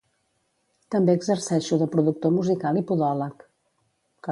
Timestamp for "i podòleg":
2.83-3.49